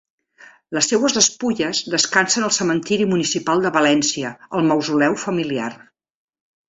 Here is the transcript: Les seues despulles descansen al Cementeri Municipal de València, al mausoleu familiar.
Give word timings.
Les 0.75 0.87
seues 0.91 1.15
despulles 1.17 1.81
descansen 1.95 2.47
al 2.47 2.53
Cementeri 2.57 3.07
Municipal 3.11 3.63
de 3.67 3.73
València, 3.79 4.35
al 4.61 4.67
mausoleu 4.73 5.19
familiar. 5.27 5.69